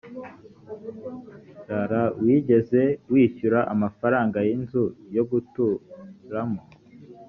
[1.69, 1.93] rr
[2.23, 4.83] wigeze wishyura amafaranga y inzu
[5.15, 6.61] yo gutramo